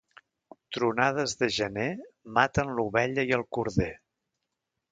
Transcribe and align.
Tronades 0.77 1.35
de 1.41 1.49
gener 1.57 1.87
maten 2.39 2.73
l'ovella 2.79 3.29
i 3.33 3.37
el 3.41 3.47
corder. 3.59 3.93